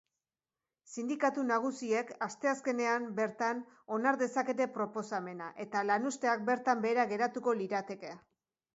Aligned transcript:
Sindikatu 0.93 1.43
nagusiek 1.49 2.09
asteazkenean 2.29 3.07
bertan 3.21 3.61
onar 3.99 4.19
dezakete 4.25 4.69
proposamena 4.81 5.53
eta 5.69 5.87
lanuzteak 5.93 6.45
bertan 6.53 6.87
behera 6.89 7.09
geratuko 7.17 7.59
lirateke. 7.65 8.21